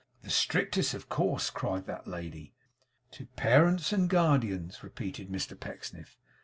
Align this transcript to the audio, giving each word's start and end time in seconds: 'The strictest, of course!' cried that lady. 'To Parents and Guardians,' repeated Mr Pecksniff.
'The 0.23 0.31
strictest, 0.31 0.95
of 0.95 1.09
course!' 1.09 1.51
cried 1.51 1.85
that 1.85 2.07
lady. 2.07 2.55
'To 3.11 3.27
Parents 3.35 3.93
and 3.93 4.09
Guardians,' 4.09 4.81
repeated 4.81 5.29
Mr 5.29 5.55
Pecksniff. 5.59 6.17